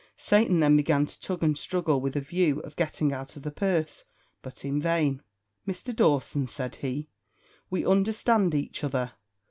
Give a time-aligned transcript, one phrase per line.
[0.17, 3.51] Satan then began to tug and struggle with a view of getting out of the
[3.51, 4.03] purse,
[4.41, 5.21] but in vain.
[5.67, 5.95] "Mr.
[5.95, 7.11] Dawson," said he,
[7.69, 9.11] "we understand each other.